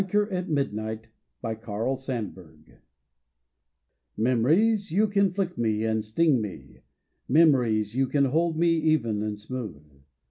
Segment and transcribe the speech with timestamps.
[0.01, 1.09] HIKER AT MIDNIGHT
[1.43, 2.79] By Carl Sandburg
[4.17, 6.81] MEMORIES, you can fiick me and sting me.
[7.27, 10.01] Memories, you can hold me even and smooth.